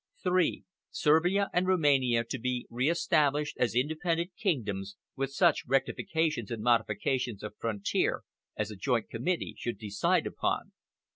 3. 0.23 0.63
Servia 0.89 1.51
and 1.53 1.67
Roumania 1.67 2.23
to 2.23 2.39
be 2.39 2.65
reestablished 2.71 3.55
as 3.59 3.75
independent 3.75 4.31
kingdoms, 4.35 4.97
with 5.15 5.31
such 5.31 5.63
rectifications 5.67 6.49
and 6.49 6.63
modifications 6.63 7.43
of 7.43 7.53
frontier 7.59 8.23
as 8.57 8.71
a 8.71 8.75
joint 8.75 9.11
committee 9.11 9.53
should 9.59 9.77
decide 9.77 10.25
upon. 10.25 10.71